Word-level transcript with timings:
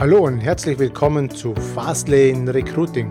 Hallo 0.00 0.20
und 0.20 0.40
herzlich 0.40 0.78
willkommen 0.78 1.28
zu 1.28 1.54
Fastlane 1.54 2.54
Recruiting. 2.54 3.10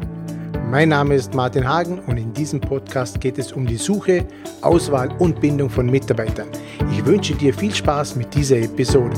Mein 0.71 0.89
Name 0.89 1.13
ist 1.13 1.35
Martin 1.35 1.69
Hagen 1.69 1.99
und 1.99 2.17
in 2.17 2.33
diesem 2.33 2.59
Podcast 2.59 3.21
geht 3.21 3.37
es 3.37 3.51
um 3.51 3.67
die 3.67 3.75
Suche, 3.75 4.25
Auswahl 4.61 5.15
und 5.19 5.39
Bindung 5.39 5.69
von 5.69 5.85
Mitarbeitern. 5.85 6.47
Ich 6.91 7.05
wünsche 7.05 7.35
dir 7.35 7.53
viel 7.53 7.75
Spaß 7.75 8.15
mit 8.15 8.33
dieser 8.33 8.57
Episode. 8.57 9.15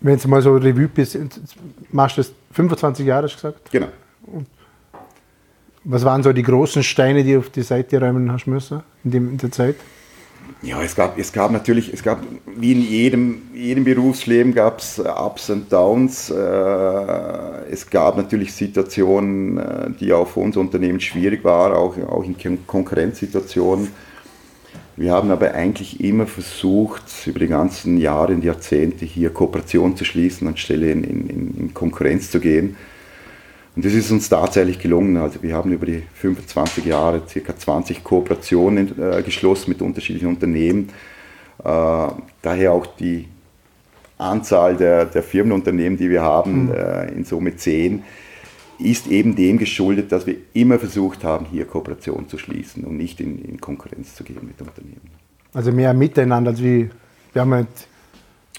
Wenn 0.00 0.18
du 0.18 0.28
mal 0.28 0.42
so 0.42 0.54
Revue 0.54 0.88
bist, 0.88 1.18
machst 1.92 2.18
du 2.18 2.20
das 2.20 2.32
25 2.52 3.06
Jahre, 3.06 3.22
hast 3.24 3.36
du 3.36 3.36
gesagt? 3.36 3.70
Genau. 3.70 3.88
Was 5.84 6.04
waren 6.04 6.22
so 6.22 6.34
die 6.34 6.42
großen 6.42 6.82
Steine, 6.82 7.24
die 7.24 7.32
du 7.32 7.38
auf 7.38 7.48
die 7.48 7.62
Seite 7.62 7.98
räumen 7.98 8.30
hast 8.30 8.46
müssen 8.46 8.82
in, 9.02 9.10
dem, 9.12 9.30
in 9.30 9.38
der 9.38 9.50
Zeit? 9.50 9.76
Ja, 10.62 10.82
es 10.82 10.96
gab, 10.96 11.18
es 11.18 11.32
gab 11.32 11.50
natürlich, 11.50 11.92
es 11.92 12.02
gab, 12.02 12.22
wie 12.46 12.72
in 12.72 12.80
jedem, 12.80 13.42
jedem 13.54 13.84
Berufsleben 13.84 14.54
gab 14.54 14.78
es 14.78 14.98
Ups 14.98 15.50
und 15.50 15.70
Downs. 15.70 16.30
Äh, 16.30 16.34
es 17.70 17.88
gab 17.90 18.16
natürlich 18.16 18.54
Situationen, 18.54 19.58
äh, 19.58 19.90
die 20.00 20.12
auch 20.12 20.26
für 20.26 20.40
unser 20.40 20.60
Unternehmen 20.60 20.98
schwierig 20.98 21.44
waren, 21.44 21.72
auch, 21.72 21.96
auch 22.08 22.24
in 22.24 22.66
Konkurrenzsituationen. 22.66 23.88
Wir 24.96 25.12
haben 25.12 25.30
aber 25.30 25.52
eigentlich 25.52 26.00
immer 26.00 26.26
versucht, 26.26 27.04
über 27.26 27.38
die 27.38 27.48
ganzen 27.48 27.98
Jahre 27.98 28.32
und 28.32 28.42
Jahrzehnte 28.42 29.04
hier 29.04 29.28
Kooperation 29.28 29.94
zu 29.94 30.06
schließen, 30.06 30.48
anstelle 30.48 30.90
in, 30.90 31.04
in, 31.04 31.54
in 31.58 31.74
Konkurrenz 31.74 32.30
zu 32.30 32.40
gehen. 32.40 32.76
Und 33.76 33.84
das 33.84 33.92
ist 33.92 34.10
uns 34.10 34.28
tatsächlich 34.28 34.78
gelungen. 34.78 35.18
Also 35.18 35.42
wir 35.42 35.54
haben 35.54 35.70
über 35.70 35.84
die 35.84 36.02
25 36.14 36.86
Jahre 36.86 37.20
ca. 37.20 37.56
20 37.56 38.02
Kooperationen 38.02 38.98
äh, 38.98 39.22
geschlossen 39.22 39.68
mit 39.68 39.82
unterschiedlichen 39.82 40.28
Unternehmen. 40.28 40.88
Äh, 41.62 42.08
daher 42.40 42.72
auch 42.72 42.86
die 42.86 43.28
Anzahl 44.16 44.76
der, 44.76 45.04
der 45.04 45.22
Firmenunternehmen, 45.22 45.98
die 45.98 46.08
wir 46.08 46.22
haben, 46.22 46.66
mhm. 46.66 46.72
äh, 46.72 47.12
in 47.12 47.24
Summe 47.24 47.54
10, 47.54 48.02
ist 48.78 49.08
eben 49.08 49.36
dem 49.36 49.58
geschuldet, 49.58 50.10
dass 50.10 50.26
wir 50.26 50.36
immer 50.54 50.78
versucht 50.78 51.22
haben, 51.22 51.46
hier 51.50 51.66
Kooperation 51.66 52.28
zu 52.28 52.38
schließen 52.38 52.84
und 52.84 52.96
nicht 52.96 53.20
in, 53.20 53.42
in 53.44 53.60
Konkurrenz 53.60 54.14
zu 54.14 54.24
gehen 54.24 54.38
mit 54.42 54.60
Unternehmen. 54.60 55.10
Also 55.52 55.72
mehr 55.72 55.92
miteinander 55.92 56.50
als 56.50 56.62
wie, 56.62 56.90
wir 57.32 57.42
haben 57.42 57.52
halt 57.52 57.68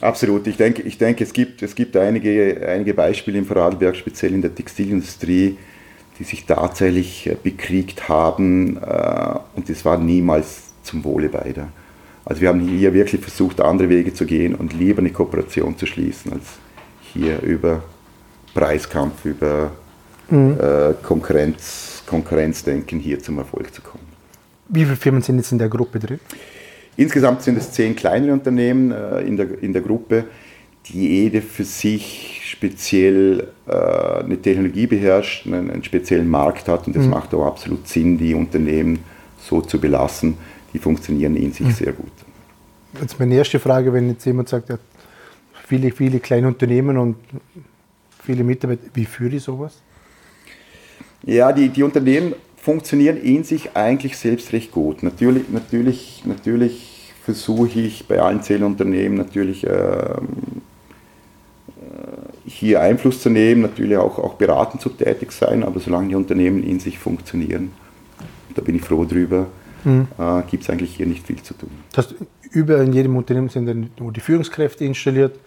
Absolut. 0.01 0.45
Ich 0.47 0.57
denke, 0.57 0.83
ich 0.83 0.97
denke 0.97 1.23
es, 1.23 1.33
gibt, 1.33 1.63
es 1.63 1.73
gibt 1.73 1.97
einige, 1.97 2.67
einige 2.67 2.93
Beispiele 2.93 3.39
im 3.39 3.45
Vorarlberg, 3.45 3.95
speziell 3.95 4.33
in 4.33 4.41
der 4.41 4.53
Textilindustrie, 4.53 5.57
die 6.19 6.23
sich 6.23 6.45
tatsächlich 6.45 7.27
äh, 7.27 7.35
bekriegt 7.41 8.07
haben 8.07 8.77
äh, 8.77 9.39
und 9.55 9.69
das 9.69 9.83
war 9.85 9.97
niemals 9.97 10.73
zum 10.83 11.03
Wohle 11.03 11.29
beider. 11.29 11.69
Also 12.25 12.41
wir 12.41 12.49
haben 12.49 12.59
hier 12.59 12.93
wirklich 12.93 13.21
versucht, 13.21 13.61
andere 13.61 13.89
Wege 13.89 14.13
zu 14.13 14.25
gehen 14.25 14.53
und 14.53 14.73
lieber 14.73 14.99
eine 14.99 15.11
Kooperation 15.11 15.77
zu 15.77 15.85
schließen, 15.85 16.33
als 16.33 16.43
hier 17.13 17.41
über 17.41 17.83
Preiskampf, 18.53 19.23
über 19.23 19.71
mhm. 20.29 20.57
äh, 20.59 20.93
Konkurrenz, 21.01 22.03
Konkurrenzdenken 22.05 22.99
hier 22.99 23.19
zum 23.19 23.37
Erfolg 23.37 23.73
zu 23.73 23.81
kommen. 23.81 24.03
Wie 24.69 24.83
viele 24.83 24.97
Firmen 24.97 25.21
sind 25.21 25.37
jetzt 25.37 25.51
in 25.51 25.57
der 25.57 25.69
Gruppe 25.69 25.99
drin? 25.99 26.19
Insgesamt 26.97 27.43
sind 27.43 27.57
es 27.57 27.71
zehn 27.71 27.95
kleinere 27.95 28.33
Unternehmen 28.33 28.91
äh, 28.91 29.21
in, 29.21 29.37
der, 29.37 29.61
in 29.61 29.71
der 29.71 29.83
Gruppe, 29.83 30.25
die 30.87 31.07
jede 31.07 31.41
für 31.41 31.63
sich 31.63 32.41
speziell 32.43 33.47
äh, 33.67 33.71
eine 33.71 34.41
Technologie 34.41 34.87
beherrscht, 34.87 35.45
einen, 35.45 35.69
einen, 35.69 35.83
speziellen 35.83 36.27
Markt 36.27 36.67
hat 36.67 36.87
und 36.87 36.95
es 36.95 37.05
mhm. 37.05 37.11
macht 37.11 37.33
auch 37.35 37.45
absolut 37.45 37.87
Sinn, 37.87 38.17
die 38.17 38.33
Unternehmen 38.33 38.99
so 39.39 39.61
zu 39.61 39.79
belassen. 39.79 40.37
Die 40.73 40.79
funktionieren 40.79 41.35
in 41.35 41.53
sich 41.53 41.67
mhm. 41.67 41.71
sehr 41.71 41.93
gut. 41.93 42.11
Jetzt 42.99 43.19
meine 43.19 43.35
erste 43.35 43.59
Frage, 43.59 43.93
wenn 43.93 44.09
jetzt 44.09 44.25
jemand 44.25 44.49
sagt, 44.49 44.69
er 44.69 44.73
hat 44.73 44.81
viele, 45.67 45.91
viele 45.91 46.19
kleine 46.19 46.47
Unternehmen 46.47 46.97
und 46.97 47.15
viele 48.23 48.43
Mitarbeiter, 48.43 48.81
wie 48.93 49.05
führe 49.05 49.35
ich 49.35 49.43
sowas? 49.43 49.81
Ja, 51.23 51.51
die, 51.51 51.69
die 51.69 51.83
Unternehmen 51.83 52.33
funktionieren 52.55 53.17
in 53.17 53.43
sich 53.43 53.75
eigentlich 53.75 54.17
selbst 54.17 54.51
recht 54.51 54.71
gut. 54.71 55.03
Natürlich, 55.03 55.49
natürlich, 55.49 56.23
natürlich 56.25 56.96
versuche 57.27 57.81
ich 57.81 58.07
bei 58.07 58.21
allen 58.21 58.41
Zählunternehmen 58.41 59.17
natürlich 59.17 59.65
ähm, 59.65 60.29
äh, 61.75 62.49
hier 62.49 62.79
Einfluss 62.79 63.21
zu 63.21 63.29
nehmen, 63.29 63.63
natürlich 63.63 63.97
auch, 63.97 64.17
auch 64.17 64.35
beratend 64.35 64.81
zu 64.81 64.87
tätig 64.87 65.33
sein, 65.33 65.65
aber 65.65 65.81
solange 65.81 66.07
die 66.07 66.15
Unternehmen 66.15 66.63
in 66.63 66.79
sich 66.79 66.97
funktionieren, 66.97 67.73
da 68.55 68.61
bin 68.61 68.75
ich 68.77 68.81
froh 68.81 69.03
drüber, 69.03 69.47
mhm. 69.83 70.07
äh, 70.17 70.41
gibt 70.49 70.63
es 70.63 70.69
eigentlich 70.69 70.95
hier 70.95 71.05
nicht 71.05 71.27
viel 71.27 71.43
zu 71.43 71.53
tun. 71.53 71.69
Das 71.91 72.05
heißt, 72.05 72.15
überall 72.51 72.85
in 72.85 72.93
jedem 72.93 73.17
Unternehmen 73.17 73.49
sind 73.49 73.65
dann 73.65 73.89
die 73.99 74.21
Führungskräfte 74.21 74.85
installiert? 74.85 75.37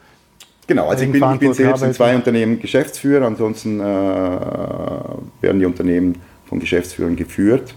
Genau, 0.66 0.88
also 0.88 1.02
ich 1.02 1.10
bin, 1.10 1.24
ich 1.32 1.40
bin 1.40 1.54
selbst 1.54 1.82
in 1.82 1.94
zwei 1.94 2.14
Unternehmen 2.14 2.60
Geschäftsführer, 2.60 3.24
ansonsten 3.24 3.80
äh, 3.80 3.84
werden 3.84 5.58
die 5.58 5.64
Unternehmen 5.64 6.16
von 6.44 6.60
Geschäftsführern 6.60 7.16
geführt. 7.16 7.74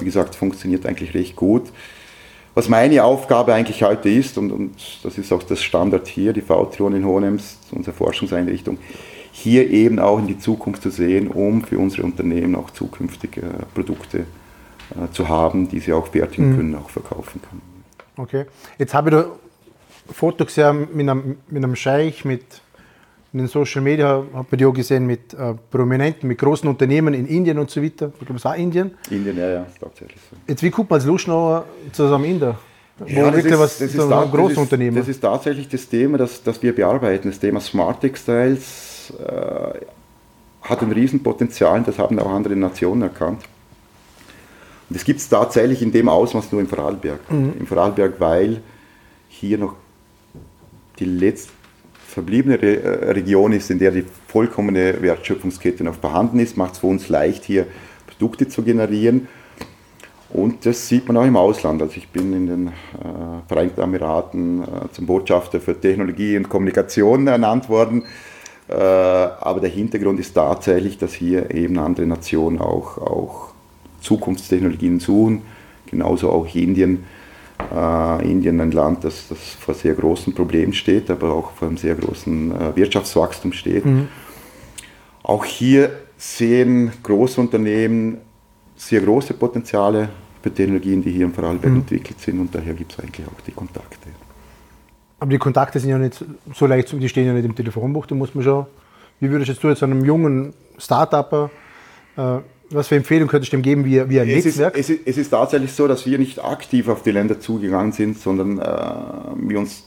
Wie 0.00 0.06
gesagt, 0.06 0.34
funktioniert 0.34 0.84
eigentlich 0.86 1.14
recht 1.14 1.36
gut. 1.36 1.70
Was 2.54 2.68
meine 2.68 3.02
Aufgabe 3.02 3.54
eigentlich 3.54 3.82
heute 3.82 4.10
ist, 4.10 4.36
und, 4.36 4.52
und 4.52 4.76
das 5.02 5.16
ist 5.16 5.32
auch 5.32 5.42
das 5.42 5.62
Standard 5.62 6.06
hier, 6.06 6.32
die 6.32 6.42
VTRON 6.42 6.94
in 6.94 7.04
Hohenems, 7.04 7.58
unsere 7.70 7.96
Forschungseinrichtung, 7.96 8.78
hier 9.32 9.70
eben 9.70 9.98
auch 9.98 10.18
in 10.18 10.26
die 10.26 10.38
Zukunft 10.38 10.82
zu 10.82 10.90
sehen, 10.90 11.28
um 11.28 11.64
für 11.64 11.78
unsere 11.78 12.02
Unternehmen 12.02 12.54
auch 12.54 12.70
zukünftige 12.70 13.40
äh, 13.40 13.64
Produkte 13.74 14.18
äh, 14.18 15.10
zu 15.12 15.28
haben, 15.28 15.68
die 15.68 15.80
sie 15.80 15.94
auch 15.94 16.08
fertigen 16.08 16.50
mhm. 16.50 16.56
können, 16.56 16.74
auch 16.74 16.90
verkaufen 16.90 17.40
können. 17.48 17.62
Okay, 18.16 18.44
jetzt 18.78 18.92
habe 18.92 19.08
ich 19.08 19.16
da 19.16 19.26
Fotos 20.12 20.48
gesehen 20.48 20.88
mit 20.92 21.08
einem, 21.08 21.38
mit 21.48 21.64
einem 21.64 21.76
Scheich, 21.76 22.26
mit 22.26 22.44
in 23.32 23.38
den 23.38 23.48
Social 23.48 23.80
Media 23.80 24.24
hat 24.34 24.52
man 24.52 24.58
die 24.58 24.66
auch 24.66 24.74
gesehen 24.74 25.06
mit 25.06 25.32
äh, 25.32 25.54
Prominenten, 25.70 26.28
mit 26.28 26.38
großen 26.38 26.68
Unternehmen 26.68 27.14
in 27.14 27.26
Indien 27.26 27.58
und 27.58 27.70
so 27.70 27.82
weiter. 27.82 28.12
Ich 28.20 28.26
glaube, 28.26 28.36
es 28.36 28.44
war 28.44 28.56
Indien. 28.56 28.92
Indien, 29.10 29.38
ja, 29.38 29.48
ja, 29.48 29.66
tatsächlich 29.80 30.20
so. 30.30 30.36
Jetzt, 30.46 30.62
wie 30.62 30.70
kommt 30.70 30.90
man 30.90 30.98
als 30.98 31.06
Luschnauer 31.06 31.64
zusammen 31.92 32.26
Inder? 32.26 32.58
Ja, 33.06 33.30
das 33.30 33.44
ist, 33.44 33.58
was, 33.58 33.78
das, 33.78 33.94
ist 33.94 33.98
da, 33.98 34.26
das, 34.26 34.50
ist, 34.50 34.72
das 34.96 35.08
ist 35.08 35.20
tatsächlich 35.20 35.68
das 35.68 35.88
Thema, 35.88 36.18
das, 36.18 36.42
das 36.42 36.62
wir 36.62 36.74
bearbeiten. 36.74 37.30
Das 37.30 37.40
Thema 37.40 37.58
Smart 37.58 38.02
Textiles 38.02 39.12
äh, 39.18 39.80
hat 40.60 40.82
ein 40.82 40.92
Riesenpotenzial, 40.92 41.82
das 41.82 41.98
haben 41.98 42.18
auch 42.18 42.30
andere 42.30 42.54
Nationen 42.54 43.02
erkannt. 43.02 43.42
Und 44.88 44.96
das 44.96 45.04
gibt 45.04 45.20
es 45.20 45.28
tatsächlich 45.28 45.80
in 45.80 45.90
dem 45.90 46.08
Ausmaß 46.08 46.52
nur 46.52 46.60
im 46.60 46.68
Vorarlberg. 46.68 47.18
Mhm. 47.30 47.54
Im 47.58 47.66
Vorarlberg, 47.66 48.20
weil 48.20 48.60
hier 49.28 49.56
noch 49.56 49.74
die 50.98 51.06
letzten 51.06 51.61
verbliebene 52.12 52.60
Re 52.60 52.82
äh, 52.82 53.10
Region 53.12 53.52
ist, 53.52 53.70
in 53.70 53.78
der 53.78 53.90
die 53.90 54.04
vollkommene 54.28 55.00
Wertschöpfungskette 55.00 55.84
noch 55.84 55.96
vorhanden 55.96 56.38
ist, 56.38 56.56
macht 56.56 56.74
es 56.74 56.78
für 56.78 56.86
uns 56.86 57.08
leicht, 57.08 57.44
hier 57.44 57.66
Produkte 58.06 58.48
zu 58.48 58.62
generieren. 58.62 59.28
Und 60.30 60.64
das 60.64 60.88
sieht 60.88 61.06
man 61.06 61.16
auch 61.18 61.26
im 61.26 61.36
Ausland. 61.36 61.82
Also 61.82 61.96
ich 61.96 62.08
bin 62.08 62.32
in 62.32 62.46
den 62.46 62.66
äh, 62.68 62.70
Vereinigten 63.48 63.82
Emiraten 63.82 64.62
äh, 64.62 64.66
zum 64.92 65.06
Botschafter 65.06 65.60
für 65.60 65.78
Technologie 65.78 66.36
und 66.36 66.48
Kommunikation 66.48 67.26
ernannt 67.26 67.68
worden. 67.68 68.04
Äh, 68.68 68.74
aber 68.74 69.60
der 69.60 69.68
Hintergrund 69.68 70.18
ist 70.20 70.32
tatsächlich, 70.32 70.96
dass 70.96 71.12
hier 71.12 71.50
eben 71.50 71.78
andere 71.78 72.06
Nationen 72.06 72.60
auch, 72.60 72.96
auch 72.96 73.52
Zukunftstechnologien 74.00 75.00
suchen, 75.00 75.42
genauso 75.86 76.30
auch 76.30 76.54
Indien 76.54 77.04
äh, 77.70 78.30
Indien 78.30 78.60
ein 78.60 78.72
Land, 78.72 79.04
das, 79.04 79.28
das, 79.28 79.38
vor 79.38 79.74
sehr 79.74 79.94
großen 79.94 80.34
Problemen 80.34 80.72
steht, 80.72 81.10
aber 81.10 81.32
auch 81.32 81.52
vor 81.52 81.68
einem 81.68 81.76
sehr 81.76 81.94
großen 81.94 82.50
äh, 82.50 82.76
Wirtschaftswachstum 82.76 83.52
steht. 83.52 83.84
Mhm. 83.84 84.08
Auch 85.22 85.44
hier 85.44 85.90
sehen 86.16 86.92
Großunternehmen 87.02 88.18
sehr 88.76 89.00
große 89.00 89.34
Potenziale 89.34 90.08
für 90.42 90.52
Technologien, 90.52 91.02
die 91.02 91.12
hier 91.12 91.26
im 91.26 91.32
Vorarlberg 91.32 91.72
mhm. 91.72 91.80
entwickelt 91.80 92.20
sind 92.20 92.40
und 92.40 92.54
daher 92.54 92.74
gibt 92.74 92.92
es 92.92 93.00
eigentlich 93.00 93.26
auch 93.26 93.40
die 93.46 93.52
Kontakte. 93.52 94.08
Aber 95.20 95.30
die 95.30 95.38
Kontakte 95.38 95.78
sind 95.78 95.90
ja 95.90 95.98
nicht 95.98 96.24
so 96.52 96.66
leicht, 96.66 96.90
die 96.92 97.08
stehen 97.08 97.26
ja 97.26 97.32
nicht 97.32 97.44
im 97.44 97.54
Telefonbuch, 97.54 98.06
da 98.06 98.14
muss 98.16 98.34
man 98.34 98.42
schon, 98.42 98.66
wie 99.20 99.30
würdest 99.30 99.62
du 99.62 99.68
jetzt 99.68 99.82
einem 99.84 100.04
jungen 100.04 100.52
Start-Upper 100.78 101.50
äh, 102.16 102.38
was 102.74 102.88
für 102.88 102.96
Empfehlungen 102.96 103.28
könntest 103.28 103.52
du 103.52 103.56
dem 103.56 103.62
geben, 103.62 103.84
wie, 103.84 104.08
wie 104.08 104.20
ein 104.20 104.28
es 104.28 104.44
Netzwerk? 104.44 104.76
Ist, 104.76 104.90
es, 104.90 104.96
ist, 104.96 105.06
es, 105.06 105.18
ist, 105.18 105.30
tatsächlich 105.30 105.72
so, 105.72 105.86
dass 105.88 106.06
wir 106.06 106.18
nicht 106.18 106.42
aktiv 106.42 106.88
auf 106.88 107.02
die 107.02 107.10
Länder 107.10 107.40
zugegangen 107.40 107.92
sind, 107.92 108.18
sondern 108.18 108.58
äh, 108.58 109.48
wir 109.48 109.58
uns 109.58 109.86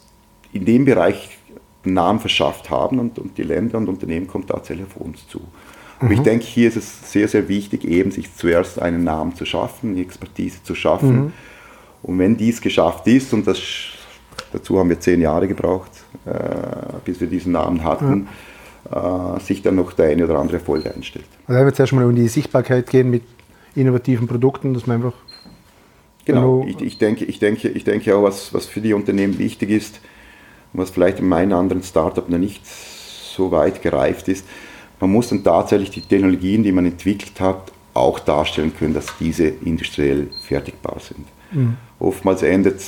in 0.53 0.65
dem 0.65 0.85
Bereich 0.85 1.37
einen 1.83 1.93
Namen 1.93 2.19
verschafft 2.19 2.69
haben 2.69 2.99
und, 2.99 3.19
und 3.19 3.37
die 3.37 3.43
Länder 3.43 3.77
und 3.77 3.87
Unternehmen 3.87 4.27
kommen 4.27 4.47
tatsächlich 4.47 4.85
auf 4.87 4.97
uns 4.97 5.27
zu. 5.27 5.41
Und 5.99 6.09
mhm. 6.09 6.13
ich 6.13 6.19
denke, 6.21 6.45
hier 6.45 6.67
ist 6.67 6.77
es 6.77 7.11
sehr, 7.11 7.27
sehr 7.27 7.47
wichtig, 7.47 7.85
eben 7.85 8.11
sich 8.11 8.33
zuerst 8.35 8.81
einen 8.81 9.03
Namen 9.03 9.35
zu 9.35 9.45
schaffen, 9.45 9.91
eine 9.91 10.01
Expertise 10.01 10.63
zu 10.63 10.75
schaffen. 10.75 11.15
Mhm. 11.15 11.33
Und 12.03 12.19
wenn 12.19 12.37
dies 12.37 12.61
geschafft 12.61 13.07
ist, 13.07 13.33
und 13.33 13.47
das, 13.47 13.59
dazu 14.51 14.79
haben 14.79 14.89
wir 14.89 14.99
zehn 14.99 15.21
Jahre 15.21 15.47
gebraucht, 15.47 15.91
äh, 16.25 16.31
bis 17.03 17.19
wir 17.19 17.27
diesen 17.27 17.53
Namen 17.53 17.83
hatten, 17.83 18.15
mhm 18.15 18.27
sich 19.39 19.61
dann 19.63 19.75
noch 19.75 19.93
der 19.93 20.09
eine 20.09 20.25
oder 20.25 20.37
andere 20.37 20.57
Erfolg 20.57 20.85
einstellt. 20.85 21.25
Also 21.47 21.59
da 21.59 21.65
wird 21.65 21.73
es 21.73 21.79
erstmal 21.79 22.05
um 22.05 22.15
die 22.15 22.27
Sichtbarkeit 22.27 22.87
gehen 22.87 23.09
mit 23.09 23.23
innovativen 23.75 24.27
Produkten, 24.27 24.73
dass 24.73 24.85
man 24.85 24.97
einfach 24.97 25.13
Genau, 26.25 26.65
ich, 26.67 26.81
ich, 26.81 26.97
denke, 26.97 27.23
ich, 27.23 27.37
denke, 27.37 27.69
ich 27.69 27.83
denke 27.83 28.15
auch, 28.15 28.23
was, 28.23 28.51
was 28.51 28.65
für 28.65 28.81
die 28.81 28.93
Unternehmen 28.93 29.37
wichtig 29.37 29.69
ist, 29.69 30.01
was 30.73 30.89
vielleicht 30.89 31.19
in 31.19 31.27
meinen 31.27 31.53
anderen 31.53 31.83
Startup 31.83 32.27
noch 32.27 32.39
nicht 32.39 32.65
so 32.65 33.51
weit 33.51 33.83
gereift 33.83 34.27
ist, 34.27 34.43
man 34.99 35.11
muss 35.11 35.29
dann 35.29 35.43
tatsächlich 35.43 35.91
die 35.91 36.01
Technologien, 36.01 36.63
die 36.63 36.71
man 36.71 36.85
entwickelt 36.85 37.39
hat, 37.39 37.71
auch 37.93 38.19
darstellen 38.19 38.73
können, 38.75 38.93
dass 38.93 39.05
diese 39.19 39.45
industriell 39.45 40.29
fertigbar 40.47 40.99
sind. 40.99 41.27
Mhm. 41.51 41.77
Oftmals 41.99 42.41
endet 42.41 42.81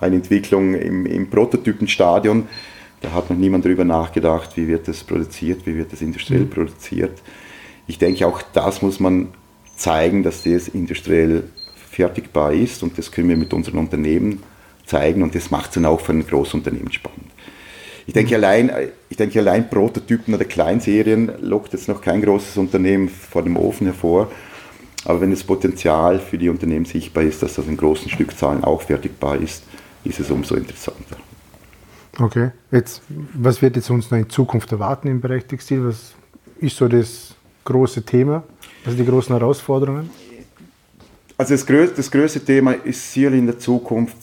eine 0.00 0.16
Entwicklung 0.16 0.74
im, 0.74 1.06
im 1.06 1.30
Prototypenstadion, 1.30 2.48
da 3.00 3.12
hat 3.12 3.30
noch 3.30 3.36
niemand 3.36 3.64
darüber 3.64 3.84
nachgedacht, 3.84 4.56
wie 4.56 4.68
wird 4.68 4.88
das 4.88 5.04
produziert, 5.04 5.66
wie 5.66 5.76
wird 5.76 5.92
das 5.92 6.00
industriell 6.00 6.42
mhm. 6.42 6.50
produziert. 6.50 7.22
Ich 7.86 7.98
denke, 7.98 8.26
auch 8.26 8.42
das 8.52 8.82
muss 8.82 9.00
man 9.00 9.28
zeigen, 9.76 10.22
dass 10.22 10.42
das 10.42 10.68
industriell 10.68 11.44
fertigbar 11.90 12.52
ist 12.52 12.82
und 12.82 12.98
das 12.98 13.12
können 13.12 13.28
wir 13.28 13.36
mit 13.36 13.52
unseren 13.52 13.78
Unternehmen 13.78 14.42
zeigen 14.84 15.22
und 15.22 15.34
das 15.34 15.50
macht 15.50 15.68
es 15.68 15.74
dann 15.74 15.86
auch 15.86 16.00
für 16.00 16.12
ein 16.12 16.26
Großunternehmen 16.26 16.92
spannend. 16.92 17.30
Ich 18.06 18.14
denke, 18.14 18.36
mhm. 18.36 18.44
allein, 18.44 18.72
ich 19.08 19.16
denke, 19.16 19.38
allein 19.40 19.68
Prototypen 19.68 20.34
oder 20.34 20.44
Kleinserien 20.44 21.32
lockt 21.40 21.72
jetzt 21.72 21.88
noch 21.88 22.00
kein 22.00 22.22
großes 22.22 22.56
Unternehmen 22.56 23.08
vor 23.08 23.42
dem 23.42 23.56
Ofen 23.56 23.86
hervor. 23.86 24.30
Aber 25.04 25.20
wenn 25.20 25.30
das 25.30 25.44
Potenzial 25.44 26.18
für 26.18 26.38
die 26.38 26.48
Unternehmen 26.48 26.84
sichtbar 26.84 27.24
ist, 27.24 27.42
dass 27.42 27.54
das 27.54 27.66
in 27.66 27.76
großen 27.76 28.10
Stückzahlen 28.10 28.64
auch 28.64 28.82
fertigbar 28.82 29.36
ist, 29.36 29.62
ist 30.04 30.20
es 30.20 30.30
umso 30.30 30.56
interessanter. 30.56 31.16
Okay, 32.18 32.50
jetzt, 32.70 33.02
was 33.34 33.60
wird 33.60 33.76
jetzt 33.76 33.90
uns 33.90 34.10
noch 34.10 34.18
in 34.18 34.30
Zukunft 34.30 34.72
erwarten 34.72 35.08
im 35.08 35.20
Bereich 35.20 35.44
Textil? 35.44 35.84
Was 35.84 36.14
ist 36.58 36.76
so 36.76 36.88
das 36.88 37.34
große 37.64 38.02
Thema? 38.02 38.42
Was 38.84 38.94
sind 38.94 39.04
die 39.04 39.10
großen 39.10 39.36
Herausforderungen? 39.36 40.08
Also 41.38 41.52
das, 41.52 41.66
größte, 41.66 41.96
das 41.96 42.10
größte 42.10 42.40
Thema 42.40 42.72
ist 42.72 43.12
sicherlich 43.12 43.40
in 43.40 43.46
der 43.46 43.58
Zukunft, 43.58 44.16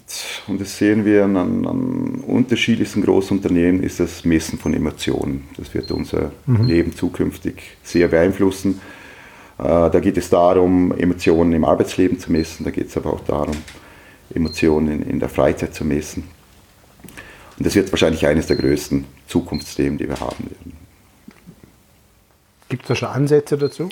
und 0.47 0.59
das 0.59 0.75
sehen 0.75 1.05
wir 1.05 1.25
an, 1.25 1.37
an 1.37 2.23
unterschiedlichsten 2.25 3.03
Großunternehmen, 3.03 3.83
ist 3.83 3.99
das 3.99 4.25
Messen 4.25 4.57
von 4.57 4.73
Emotionen. 4.73 5.47
Das 5.55 5.71
wird 5.75 5.91
unser 5.91 6.31
mhm. 6.47 6.65
Leben 6.65 6.95
zukünftig 6.95 7.77
sehr 7.83 8.07
beeinflussen. 8.07 8.81
Äh, 9.59 9.63
da 9.63 9.99
geht 9.99 10.17
es 10.17 10.31
darum, 10.31 10.91
Emotionen 10.97 11.53
im 11.53 11.65
Arbeitsleben 11.65 12.17
zu 12.17 12.31
messen, 12.31 12.63
da 12.63 12.71
geht 12.71 12.87
es 12.87 12.97
aber 12.97 13.13
auch 13.13 13.21
darum, 13.21 13.57
Emotionen 14.33 15.03
in 15.03 15.19
der 15.19 15.29
Freizeit 15.29 15.75
zu 15.75 15.85
messen. 15.85 16.23
Und 17.57 17.67
das 17.67 17.75
wird 17.75 17.91
wahrscheinlich 17.91 18.25
eines 18.25 18.47
der 18.47 18.55
größten 18.55 19.05
Zukunftsthemen, 19.27 19.97
die 19.97 20.07
wir 20.07 20.19
haben 20.19 20.45
werden. 20.49 20.73
Gibt 22.69 22.83
es 22.83 22.87
da 22.87 22.95
schon 22.95 23.09
Ansätze 23.09 23.57
dazu? 23.57 23.89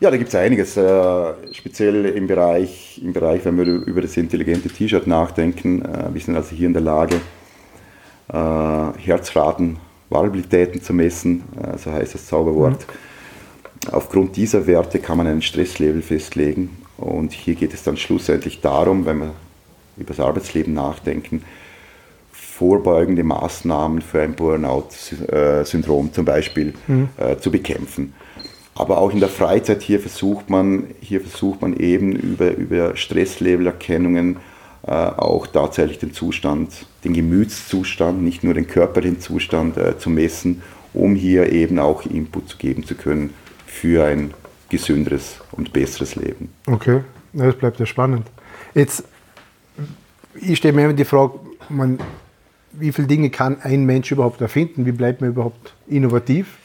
Ja, 0.00 0.10
da 0.10 0.16
gibt 0.18 0.28
es 0.28 0.34
einiges, 0.34 0.76
äh, 0.76 1.32
speziell 1.52 2.04
im 2.04 2.26
Bereich, 2.26 3.00
im 3.02 3.12
Bereich, 3.12 3.44
wenn 3.44 3.56
wir 3.56 3.64
über 3.64 4.02
das 4.02 4.16
intelligente 4.16 4.68
T-Shirt 4.68 5.06
nachdenken. 5.06 5.82
Äh, 5.82 6.12
wir 6.12 6.20
sind 6.20 6.36
also 6.36 6.54
hier 6.54 6.66
in 6.66 6.74
der 6.74 6.82
Lage, 6.82 7.20
äh, 8.28 8.98
Herzraten, 8.98 9.78
Variabilitäten 10.10 10.82
zu 10.82 10.92
messen, 10.92 11.44
äh, 11.62 11.78
so 11.78 11.92
heißt 11.92 12.14
das 12.14 12.26
Zauberwort. 12.26 12.86
Mhm. 12.86 13.94
Aufgrund 13.94 14.36
dieser 14.36 14.66
Werte 14.66 14.98
kann 14.98 15.16
man 15.16 15.26
einen 15.28 15.42
Stresslevel 15.42 16.02
festlegen 16.02 16.76
und 16.96 17.32
hier 17.32 17.54
geht 17.54 17.72
es 17.72 17.82
dann 17.82 17.96
schlussendlich 17.96 18.60
darum, 18.60 19.06
wenn 19.06 19.18
wir 19.18 19.34
über 19.96 20.08
das 20.12 20.20
Arbeitsleben 20.20 20.74
nachdenken, 20.74 21.42
vorbeugende 22.56 23.22
Maßnahmen 23.22 24.00
für 24.00 24.22
ein 24.22 24.34
Burnout-Syndrom 24.34 26.12
zum 26.12 26.24
Beispiel 26.24 26.72
mhm. 26.86 27.10
äh, 27.18 27.36
zu 27.36 27.50
bekämpfen. 27.50 28.14
Aber 28.74 28.98
auch 28.98 29.12
in 29.12 29.20
der 29.20 29.28
Freizeit 29.28 29.82
hier 29.82 30.00
versucht 30.00 30.48
man, 30.48 30.84
hier 31.00 31.20
versucht 31.20 31.60
man 31.60 31.76
eben 31.76 32.12
über, 32.12 32.54
über 32.54 32.96
Stresslevelerkennungen 32.96 34.36
äh, 34.86 34.90
auch 34.90 35.46
tatsächlich 35.46 35.98
den 35.98 36.14
Zustand, 36.14 36.86
den 37.04 37.12
Gemütszustand, 37.12 38.22
nicht 38.22 38.42
nur 38.42 38.54
den 38.54 38.66
körperlichen 38.66 39.20
Zustand 39.20 39.76
äh, 39.76 39.98
zu 39.98 40.08
messen, 40.08 40.62
um 40.94 41.14
hier 41.14 41.52
eben 41.52 41.78
auch 41.78 42.06
Input 42.06 42.48
zu 42.48 42.56
geben 42.56 42.84
zu 42.84 42.94
können 42.94 43.34
für 43.66 44.06
ein 44.06 44.32
gesünderes 44.70 45.40
und 45.52 45.74
besseres 45.74 46.16
Leben. 46.16 46.48
Okay, 46.66 47.00
das 47.34 47.54
bleibt 47.54 47.78
ja 47.80 47.86
spannend. 47.86 48.26
Jetzt, 48.74 49.04
ich 50.34 50.56
stelle 50.58 50.74
mir 50.74 50.84
immer 50.84 50.94
die 50.94 51.04
Frage, 51.04 51.34
man, 51.68 51.98
wie 52.78 52.92
viele 52.92 53.08
Dinge 53.08 53.30
kann 53.30 53.60
ein 53.62 53.84
Mensch 53.84 54.10
überhaupt 54.10 54.40
erfinden? 54.40 54.86
Wie 54.86 54.92
bleibt 54.92 55.20
man 55.20 55.30
überhaupt 55.30 55.74
innovativ? 55.86 56.58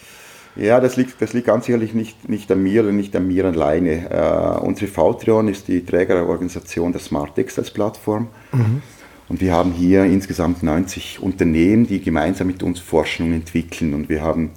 Ja, 0.56 0.80
das 0.80 0.98
liegt, 0.98 1.22
das 1.22 1.34
liegt 1.34 1.48
ganz 1.48 1.66
sicherlich 1.66 1.94
nicht, 1.94 2.28
nicht 2.28 2.52
an 2.52 2.62
mir 2.62 2.86
und 2.86 2.98
nicht 2.98 3.16
an 3.16 3.28
mir 3.28 3.46
alleine. 3.46 4.10
Äh, 4.10 4.60
unsere 4.60 4.92
VTrion 4.92 5.48
ist 5.48 5.68
die 5.68 5.86
Trägerorganisation 5.86 6.92
der 6.92 7.00
Smart 7.00 7.36
Textiles 7.36 7.72
Plattform. 7.72 8.28
Mhm. 8.52 8.82
Und 9.30 9.40
wir 9.40 9.54
haben 9.54 9.72
hier 9.72 10.04
insgesamt 10.04 10.62
90 10.62 11.22
Unternehmen, 11.22 11.88
die 11.88 12.02
gemeinsam 12.02 12.48
mit 12.48 12.64
uns 12.64 12.80
forschen 12.82 13.28
und 13.28 13.34
entwickeln. 13.34 13.94
Und 13.94 14.10
wir 14.10 14.22
haben 14.22 14.52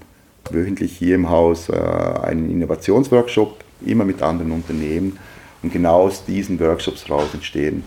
wöchentlich 0.51 0.97
hier 0.97 1.15
im 1.15 1.31
Haus 1.31 1.69
äh, 1.69 1.75
einen 1.75 2.51
Innovationsworkshop, 2.51 3.63
immer 3.87 4.05
mit 4.05 4.21
anderen 4.21 4.51
Unternehmen. 4.51 5.19
Und 5.63 5.73
genau 5.73 6.03
aus 6.03 6.25
diesen 6.25 6.59
Workshops 6.59 7.09
raus 7.09 7.29
entstehen 7.35 7.85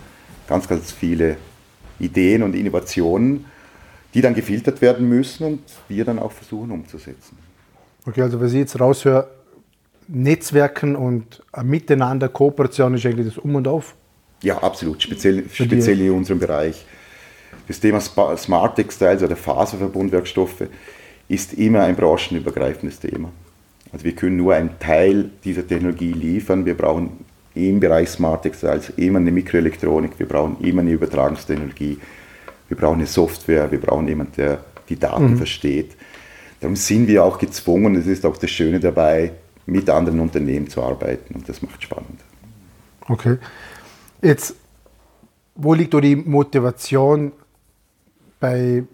ganz, 0.48 0.66
ganz 0.66 0.90
viele 0.90 1.36
Ideen 2.00 2.42
und 2.42 2.54
Innovationen, 2.54 3.44
die 4.14 4.20
dann 4.20 4.34
gefiltert 4.34 4.80
werden 4.80 5.08
müssen 5.08 5.44
und 5.44 5.60
wir 5.88 6.04
dann 6.04 6.18
auch 6.18 6.32
versuchen 6.32 6.70
umzusetzen. 6.70 7.36
Okay, 8.06 8.22
also 8.22 8.40
was 8.40 8.52
ich 8.52 8.60
jetzt 8.60 8.80
raushöre, 8.80 9.28
Netzwerken 10.06 10.96
und 10.96 11.42
Miteinander, 11.62 12.28
Kooperation 12.28 12.94
ist 12.94 13.04
eigentlich 13.04 13.26
das 13.26 13.38
Um 13.38 13.56
und 13.56 13.68
Auf? 13.68 13.94
Ja, 14.42 14.58
absolut, 14.58 15.02
speziell, 15.02 15.44
speziell 15.52 16.00
in 16.00 16.12
unserem 16.12 16.38
Bereich. 16.38 16.86
Das 17.66 17.78
Thema 17.80 18.00
Smart 18.00 18.76
Textiles 18.76 19.22
oder 19.22 19.36
Faserverbundwerkstoffe 19.36 20.68
ist 21.28 21.52
immer 21.54 21.82
ein 21.82 21.94
branchenübergreifendes 21.94 23.00
Thema. 23.00 23.30
Also 23.92 24.04
wir 24.04 24.12
können 24.12 24.36
nur 24.36 24.54
einen 24.54 24.78
Teil 24.78 25.30
dieser 25.44 25.66
Technologie 25.66 26.12
liefern. 26.12 26.64
Wir 26.64 26.74
brauchen 26.74 27.24
im 27.54 27.80
Bereich 27.80 28.08
Smart 28.08 28.42
Textiles 28.44 28.90
immer 28.96 29.18
eine 29.18 29.32
Mikroelektronik, 29.32 30.12
wir 30.18 30.26
brauchen 30.26 30.56
immer 30.60 30.80
eine 30.80 30.92
Übertragungstechnologie, 30.92 31.98
wir 32.68 32.76
brauchen 32.76 32.96
eine 32.96 33.06
Software, 33.06 33.70
wir 33.70 33.80
brauchen 33.80 34.06
jemanden, 34.08 34.32
der 34.36 34.64
die 34.88 34.96
Daten 34.96 35.32
mhm. 35.32 35.36
versteht. 35.36 35.96
Darum 36.60 36.76
sind 36.76 37.06
wir 37.06 37.24
auch 37.24 37.38
gezwungen, 37.38 37.94
es 37.96 38.06
ist 38.06 38.26
auch 38.26 38.36
das 38.36 38.50
Schöne 38.50 38.80
dabei, 38.80 39.32
mit 39.66 39.88
anderen 39.90 40.20
Unternehmen 40.20 40.68
zu 40.68 40.82
arbeiten 40.82 41.34
und 41.34 41.48
das 41.48 41.60
macht 41.62 41.82
spannend. 41.82 42.20
Okay. 43.06 43.36
Jetzt, 44.22 44.54
wo 45.54 45.74
liegt 45.74 45.94
da 45.94 46.00
die 46.00 46.16
Motivation 46.16 47.32
bei, 48.40 48.84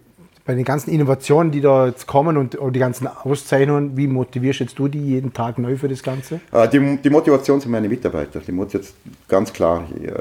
bei 0.44 0.54
den 0.54 0.64
ganzen 0.64 0.90
Innovationen, 0.90 1.50
die 1.50 1.60
da 1.60 1.86
jetzt 1.86 2.06
kommen 2.06 2.36
und, 2.36 2.54
und 2.56 2.74
die 2.74 2.80
ganzen 2.80 3.06
Auszeichnungen? 3.06 3.96
Wie 3.96 4.06
motivierst 4.06 4.60
jetzt 4.60 4.78
du 4.78 4.88
die 4.88 5.00
jeden 5.00 5.32
Tag 5.32 5.58
neu 5.58 5.76
für 5.76 5.88
das 5.88 6.02
Ganze? 6.02 6.40
Äh, 6.52 6.68
die, 6.68 6.98
die 7.02 7.10
Motivation 7.10 7.60
sind 7.60 7.70
meine 7.70 7.88
Mitarbeiter. 7.88 8.40
Die 8.40 8.52
Motivation 8.52 8.94
ganz 9.26 9.52
klar. 9.52 9.86
Äh, 10.02 10.12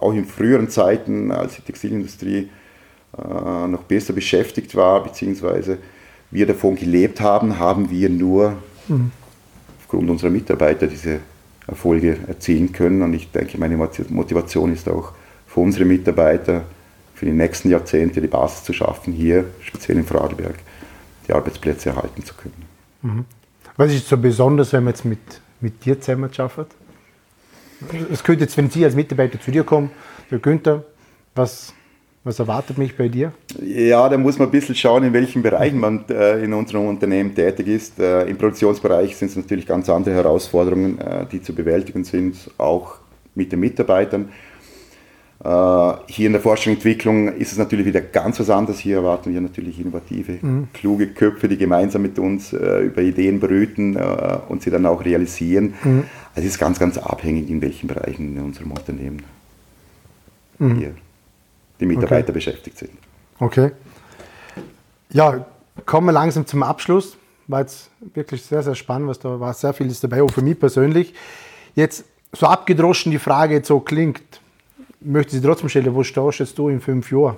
auch 0.00 0.12
in 0.12 0.24
früheren 0.24 0.68
Zeiten, 0.68 1.30
als 1.30 1.56
die 1.56 1.62
Textilindustrie 1.62 2.48
äh, 3.16 3.68
noch 3.68 3.84
besser 3.84 4.12
beschäftigt 4.12 4.74
war, 4.74 5.02
beziehungsweise 5.04 5.78
wir 6.32 6.46
davon 6.46 6.74
gelebt 6.74 7.20
haben, 7.20 7.58
haben 7.58 7.90
wir 7.90 8.08
nur 8.08 8.56
mhm. 8.88 9.12
aufgrund 9.78 10.10
unserer 10.10 10.30
Mitarbeiter 10.30 10.88
diese 10.88 11.20
Erfolge 11.68 12.18
erzielen 12.26 12.72
können. 12.72 13.02
Und 13.02 13.14
ich 13.14 13.30
denke, 13.30 13.56
meine 13.58 13.76
Motivation 13.76 14.72
ist 14.72 14.88
auch 14.88 15.12
für 15.46 15.60
unsere 15.60 15.84
Mitarbeiter 15.84 16.64
für 17.22 17.26
die 17.26 17.32
nächsten 17.32 17.70
Jahrzehnte 17.70 18.20
die 18.20 18.26
Basis 18.26 18.64
zu 18.64 18.72
schaffen, 18.72 19.12
hier 19.12 19.44
speziell 19.60 19.96
in 19.96 20.04
Frageberg 20.04 20.56
die 21.28 21.32
Arbeitsplätze 21.32 21.90
erhalten 21.90 22.24
zu 22.24 22.34
können. 22.34 22.64
Mhm. 23.02 23.24
Was 23.76 23.92
ist 23.92 24.08
so 24.08 24.16
besonders, 24.16 24.72
wenn 24.72 24.82
man 24.82 24.92
jetzt 24.92 25.04
mit, 25.04 25.20
mit 25.60 25.84
dir 25.84 26.00
zusammen 26.00 26.28
arbeitet? 26.36 26.74
Es 28.10 28.24
könnte 28.24 28.42
jetzt, 28.42 28.56
wenn 28.56 28.70
Sie 28.70 28.84
als 28.84 28.96
Mitarbeiter 28.96 29.40
zu 29.40 29.52
dir 29.52 29.62
kommen, 29.62 29.92
der 30.32 30.40
Günther, 30.40 30.82
was 31.36 31.72
was 32.24 32.38
erwartet 32.38 32.78
mich 32.78 32.96
bei 32.96 33.08
dir? 33.08 33.32
Ja, 33.60 34.08
da 34.08 34.16
muss 34.16 34.38
man 34.38 34.48
ein 34.48 34.52
bisschen 34.52 34.76
schauen, 34.76 35.02
in 35.02 35.12
welchen 35.12 35.42
Bereichen 35.42 35.78
man 35.78 36.04
äh, 36.08 36.42
in 36.44 36.52
unserem 36.52 36.86
Unternehmen 36.86 37.34
tätig 37.34 37.66
ist. 37.66 37.98
Äh, 37.98 38.24
Im 38.26 38.36
Produktionsbereich 38.36 39.16
sind 39.16 39.30
es 39.30 39.36
natürlich 39.36 39.66
ganz 39.66 39.88
andere 39.88 40.14
Herausforderungen, 40.14 41.00
äh, 41.00 41.26
die 41.30 41.42
zu 41.42 41.52
bewältigen 41.52 42.04
sind, 42.04 42.36
auch 42.58 42.98
mit 43.34 43.50
den 43.50 43.58
Mitarbeitern. 43.58 44.28
Äh, 45.44 45.92
hier 46.06 46.26
in 46.26 46.32
der 46.32 46.40
Forschung 46.40 46.72
und 46.72 46.76
Entwicklung 46.78 47.28
ist 47.34 47.50
es 47.50 47.58
natürlich 47.58 47.84
wieder 47.86 48.00
ganz 48.00 48.38
was 48.38 48.48
anderes. 48.48 48.78
Hier 48.78 48.98
erwarten 48.98 49.32
wir 49.34 49.40
natürlich 49.40 49.80
innovative, 49.80 50.38
mhm. 50.40 50.68
kluge 50.72 51.08
Köpfe, 51.08 51.48
die 51.48 51.56
gemeinsam 51.56 52.02
mit 52.02 52.18
uns 52.18 52.52
äh, 52.52 52.80
über 52.82 53.02
Ideen 53.02 53.40
brüten 53.40 53.96
äh, 53.96 54.38
und 54.48 54.62
sie 54.62 54.70
dann 54.70 54.86
auch 54.86 55.04
realisieren. 55.04 55.74
Mhm. 55.82 56.04
Also 56.34 56.46
es 56.46 56.54
ist 56.54 56.58
ganz, 56.58 56.78
ganz 56.78 56.96
abhängig, 56.96 57.50
in 57.50 57.60
welchen 57.60 57.88
Bereichen 57.88 58.36
in 58.36 58.42
unserem 58.42 58.70
Unternehmen 58.70 59.22
mhm. 60.58 60.76
hier 60.76 60.94
die 61.80 61.86
Mitarbeiter 61.86 62.28
okay. 62.28 62.32
beschäftigt 62.32 62.78
sind. 62.78 62.92
Okay. 63.40 63.72
Ja, 65.10 65.44
kommen 65.84 66.06
wir 66.06 66.12
langsam 66.12 66.46
zum 66.46 66.62
Abschluss. 66.62 67.16
War 67.48 67.60
jetzt 67.60 67.90
wirklich 68.14 68.44
sehr, 68.44 68.62
sehr 68.62 68.76
spannend, 68.76 69.08
was 69.08 69.18
da 69.18 69.40
war. 69.40 69.52
Sehr 69.54 69.72
vieles 69.72 69.98
dabei, 69.98 70.22
auch 70.22 70.30
für 70.30 70.42
mich 70.42 70.58
persönlich. 70.58 71.14
Jetzt, 71.74 72.04
so 72.30 72.46
abgedroschen 72.46 73.10
die 73.10 73.18
Frage 73.18 73.54
jetzt 73.54 73.68
so 73.68 73.80
klingt, 73.80 74.22
möchte 75.04 75.32
sie 75.32 75.40
trotzdem 75.40 75.68
stellen, 75.68 75.94
wo 75.94 76.02
stehst 76.02 76.40
jetzt 76.40 76.58
du 76.58 76.68
in 76.68 76.80
fünf 76.80 77.10
Jahren? 77.10 77.36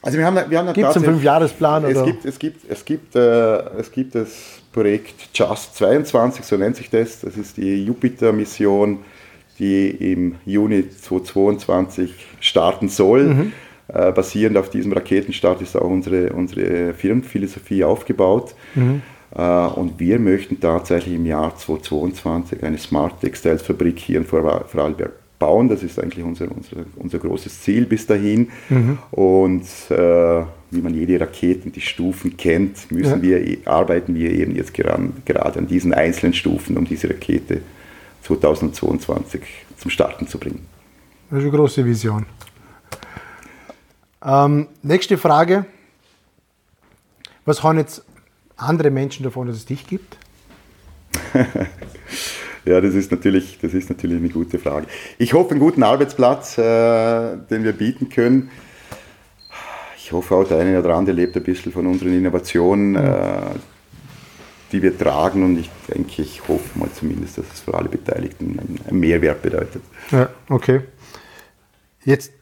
Also 0.00 0.16
wir 0.18 0.24
haben, 0.24 0.38
wir 0.48 0.58
haben 0.58 0.72
gibt 0.72 0.88
es 0.88 0.96
einen 0.96 1.04
Fünfjahresplan? 1.04 1.84
Es 1.84 2.04
gibt, 2.04 2.24
es, 2.24 2.38
gibt, 2.38 2.70
es, 2.70 2.84
gibt, 2.84 3.16
äh, 3.16 3.78
es 3.78 3.90
gibt 3.90 4.14
das 4.14 4.60
Projekt 4.72 5.14
JUST 5.34 5.76
22, 5.76 6.44
so 6.44 6.56
nennt 6.56 6.76
sich 6.76 6.88
das. 6.88 7.20
Das 7.20 7.36
ist 7.36 7.56
die 7.56 7.84
Jupiter-Mission, 7.84 9.00
die 9.58 9.90
im 10.12 10.36
Juni 10.46 10.88
2022 10.88 12.14
starten 12.40 12.88
soll. 12.88 13.24
Mhm. 13.24 13.52
Äh, 13.88 14.12
basierend 14.12 14.56
auf 14.56 14.70
diesem 14.70 14.92
Raketenstart 14.92 15.62
ist 15.62 15.76
auch 15.76 15.90
unsere, 15.90 16.32
unsere 16.32 16.94
Firmenphilosophie 16.94 17.82
aufgebaut. 17.82 18.54
Mhm. 18.76 19.02
Äh, 19.34 19.42
und 19.42 19.98
wir 19.98 20.20
möchten 20.20 20.60
tatsächlich 20.60 21.16
im 21.16 21.26
Jahr 21.26 21.56
2022 21.56 22.62
eine 22.62 22.78
Smart 22.78 23.20
Textiles 23.20 23.62
Fabrik 23.62 23.98
hier 23.98 24.18
in 24.18 24.24
Vorarlberg 24.24 25.12
bauen. 25.38 25.68
Das 25.68 25.82
ist 25.82 25.98
eigentlich 25.98 26.24
unser, 26.24 26.50
unser, 26.50 26.76
unser 26.96 27.18
großes 27.18 27.62
Ziel 27.62 27.86
bis 27.86 28.06
dahin. 28.06 28.50
Mhm. 28.68 28.98
Und 29.10 29.64
äh, 29.90 30.42
wie 30.70 30.80
man 30.82 30.94
jede 30.94 31.20
Rakete 31.20 31.64
und 31.66 31.76
die 31.76 31.80
Stufen 31.80 32.36
kennt, 32.36 32.90
müssen 32.90 33.22
ja. 33.24 33.40
wir, 33.40 33.58
arbeiten 33.66 34.14
wir 34.14 34.30
eben 34.32 34.54
jetzt 34.54 34.74
gerade, 34.74 35.10
gerade 35.24 35.58
an 35.58 35.66
diesen 35.66 35.94
einzelnen 35.94 36.34
Stufen, 36.34 36.76
um 36.76 36.84
diese 36.84 37.08
Rakete 37.08 37.62
2022 38.22 39.42
zum 39.76 39.90
Starten 39.90 40.26
zu 40.26 40.38
bringen. 40.38 40.66
Das 41.30 41.38
ist 41.38 41.44
eine 41.44 41.56
große 41.56 41.84
Vision. 41.84 42.26
Ähm, 44.24 44.66
nächste 44.82 45.16
Frage. 45.16 45.66
Was 47.44 47.62
haben 47.62 47.78
jetzt 47.78 48.04
andere 48.56 48.90
Menschen 48.90 49.22
davon, 49.22 49.46
dass 49.46 49.56
es 49.56 49.64
dich 49.64 49.86
gibt? 49.86 50.18
ja, 52.68 52.80
das 52.80 52.94
ist, 52.94 53.10
natürlich, 53.10 53.58
das 53.60 53.74
ist 53.74 53.88
natürlich 53.88 54.18
eine 54.18 54.28
gute 54.28 54.58
Frage. 54.58 54.86
Ich 55.18 55.32
hoffe, 55.32 55.52
einen 55.52 55.60
guten 55.60 55.82
Arbeitsplatz, 55.82 56.58
äh, 56.58 57.36
den 57.50 57.64
wir 57.64 57.72
bieten 57.72 58.08
können. 58.08 58.50
Ich 59.96 60.12
hoffe 60.12 60.34
auch, 60.34 60.44
der 60.46 60.58
eine 60.58 60.78
oder 60.78 60.94
andere 60.94 61.16
lebt 61.16 61.36
ein 61.36 61.42
bisschen 61.42 61.72
von 61.72 61.86
unseren 61.86 62.12
Innovationen, 62.12 62.96
äh, 62.96 63.40
die 64.72 64.82
wir 64.82 64.96
tragen. 64.96 65.44
Und 65.44 65.58
ich 65.58 65.70
denke, 65.88 66.22
ich 66.22 66.46
hoffe 66.48 66.78
mal 66.78 66.90
zumindest, 66.92 67.38
dass 67.38 67.46
es 67.52 67.60
für 67.60 67.74
alle 67.74 67.88
Beteiligten 67.88 68.58
einen 68.86 69.00
Mehrwert 69.00 69.42
bedeutet. 69.42 69.82
Ja, 70.10 70.28
okay. 70.48 70.80
Jetzt, 72.04 72.32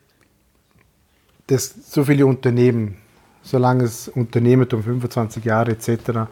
dass 1.47 1.75
so 1.90 2.04
viele 2.04 2.26
Unternehmen 2.26 2.99
solange 3.47 3.85
es 3.85 4.09
Unternehmertum 4.09 4.83
25 4.83 5.45
Jahre 5.45 5.73
etc. 5.73 6.28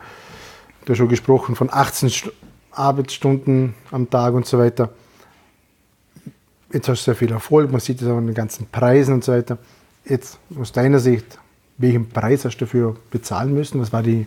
Hast 0.86 0.96
schon 0.96 1.08
gesprochen 1.08 1.54
von 1.54 1.70
18 1.72 2.10
Arbeitsstunden 2.76 3.74
am 3.90 4.08
Tag 4.10 4.34
und 4.34 4.46
so 4.46 4.58
weiter. 4.58 4.90
Jetzt 6.72 6.88
hast 6.88 7.02
du 7.02 7.04
sehr 7.04 7.14
viel 7.14 7.30
Erfolg, 7.30 7.70
man 7.70 7.80
sieht 7.80 8.02
es 8.02 8.08
auch 8.08 8.16
an 8.16 8.26
den 8.26 8.34
ganzen 8.34 8.66
Preisen 8.66 9.14
und 9.14 9.24
so 9.24 9.32
weiter. 9.32 9.58
Jetzt 10.04 10.38
aus 10.58 10.72
deiner 10.72 10.98
Sicht, 10.98 11.38
welchen 11.78 12.08
Preis 12.08 12.44
hast 12.44 12.56
du 12.56 12.64
dafür 12.64 12.96
bezahlen 13.10 13.54
müssen? 13.54 13.80
Was 13.80 13.92
war 13.92 14.02
die 14.02 14.26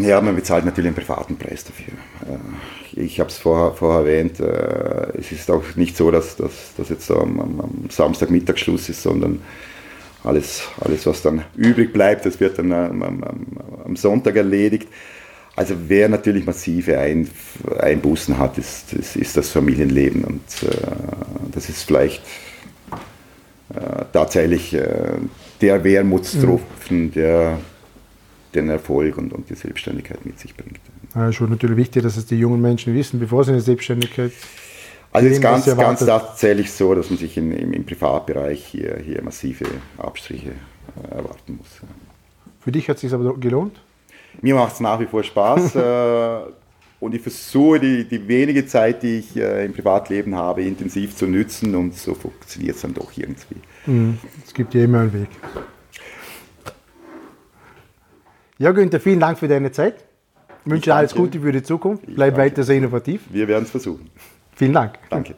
ja, 0.00 0.20
man 0.20 0.36
bezahlt 0.36 0.64
natürlich 0.64 0.88
einen 0.88 0.96
privaten 0.96 1.36
Preis 1.36 1.64
dafür. 1.64 1.94
Äh, 2.28 3.00
ich 3.00 3.18
habe 3.20 3.30
es 3.30 3.38
vorher, 3.38 3.72
vorher, 3.72 4.00
erwähnt, 4.00 4.40
äh, 4.40 5.18
es 5.18 5.32
ist 5.32 5.50
auch 5.50 5.62
nicht 5.76 5.96
so, 5.96 6.10
dass, 6.10 6.36
dass 6.36 6.88
jetzt 6.88 7.10
am, 7.10 7.40
am 7.40 7.84
Samstagmittag 7.88 8.58
Schluss 8.58 8.88
ist, 8.88 9.02
sondern 9.02 9.40
alles, 10.22 10.62
alles, 10.80 11.06
was 11.06 11.22
dann 11.22 11.44
übrig 11.56 11.92
bleibt, 11.92 12.26
das 12.26 12.40
wird 12.40 12.58
dann 12.58 12.72
am, 12.72 13.02
am, 13.02 13.24
am 13.84 13.96
Sonntag 13.96 14.36
erledigt. 14.36 14.88
Also 15.56 15.74
wer 15.88 16.08
natürlich 16.08 16.44
massive 16.44 16.98
Ein 16.98 17.28
Einbußen 17.80 18.38
hat, 18.38 18.58
ist, 18.58 18.92
ist, 18.92 19.16
ist, 19.16 19.36
das 19.36 19.50
Familienleben 19.50 20.24
und 20.24 20.42
äh, 20.62 20.76
das 21.52 21.70
ist 21.70 21.84
vielleicht 21.84 22.22
äh, 23.74 24.04
tatsächlich 24.12 24.74
äh, 24.74 25.16
der 25.62 25.82
Wermutstropfen, 25.82 27.04
mhm. 27.04 27.12
der 27.12 27.58
den 28.54 28.68
Erfolg 28.68 29.18
und, 29.18 29.32
und 29.32 29.50
die 29.50 29.54
Selbstständigkeit 29.54 30.24
mit 30.24 30.38
sich 30.38 30.54
bringt. 30.54 30.80
Ja, 31.14 31.32
schon 31.32 31.50
natürlich 31.50 31.76
wichtig, 31.76 32.02
dass 32.02 32.16
es 32.16 32.26
die 32.26 32.38
jungen 32.38 32.60
Menschen 32.60 32.94
wissen, 32.94 33.18
bevor 33.18 33.44
sie 33.44 33.52
eine 33.52 33.60
Selbstständigkeit 33.60 34.32
also 35.16 35.28
es 35.28 35.34
ist 35.36 35.40
ganz, 35.40 35.64
ganz 35.64 36.04
tatsächlich 36.04 36.70
so, 36.70 36.94
dass 36.94 37.08
man 37.08 37.18
sich 37.18 37.38
in, 37.38 37.50
im, 37.50 37.72
im, 37.72 37.86
Privatbereich 37.86 38.66
hier, 38.66 38.98
hier 39.02 39.22
massive 39.22 39.64
Abstriche 39.96 40.50
äh, 40.50 41.14
erwarten 41.14 41.56
muss. 41.56 41.80
Für 42.60 42.70
dich 42.70 42.86
hat 42.90 42.96
es 42.96 43.00
sich 43.00 43.14
aber 43.14 43.34
gelohnt? 43.38 43.80
Mir 44.42 44.54
macht 44.54 44.74
es 44.74 44.80
nach 44.80 45.00
wie 45.00 45.06
vor 45.06 45.22
Spaß 45.22 45.74
äh, 45.76 46.50
und 47.00 47.14
ich 47.14 47.22
versuche 47.22 47.80
die, 47.80 48.04
die 48.04 48.26
wenige 48.26 48.66
Zeit, 48.66 49.02
die 49.02 49.18
ich 49.18 49.36
äh, 49.36 49.64
im 49.64 49.72
Privatleben 49.72 50.34
habe, 50.34 50.62
intensiv 50.62 51.16
zu 51.16 51.26
nützen 51.26 51.74
und 51.74 51.94
so 51.94 52.14
funktioniert 52.14 52.76
es 52.76 52.82
dann 52.82 52.94
doch 52.94 53.10
irgendwie. 53.16 53.56
Mhm. 53.86 54.18
Es 54.44 54.52
gibt 54.52 54.74
ja 54.74 54.84
immer 54.84 55.00
einen 55.00 55.12
Weg. 55.12 55.28
Ja, 58.58 58.72
Günther, 58.72 59.00
vielen 59.00 59.20
Dank 59.20 59.38
für 59.38 59.48
deine 59.48 59.70
Zeit. 59.70 60.04
Ich 60.64 60.70
wünsche 60.72 60.84
dir 60.84 60.94
alles 60.94 61.14
Gute 61.14 61.40
für 61.40 61.52
die 61.52 61.62
Zukunft. 61.62 62.04
Bleib 62.06 62.36
weiter 62.36 62.62
sehr 62.62 62.76
innovativ. 62.76 63.20
Wir 63.30 63.46
werden 63.46 63.64
es 63.64 63.70
versuchen. 63.70 64.10
Vielen 64.54 64.72
Dank. 64.72 64.98
Danke. 65.10 65.34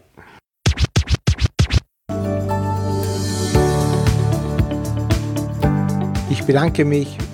Ich 6.30 6.44
bedanke 6.44 6.84
mich 6.84 7.18